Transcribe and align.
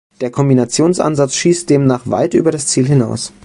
Der 0.19 0.31
Kombinations-Ansatz 0.31 1.35
schießt 1.35 1.69
demnach 1.69 2.09
weit 2.09 2.33
über 2.33 2.49
das 2.49 2.65
Ziel 2.65 2.87
hinaus. 2.87 3.31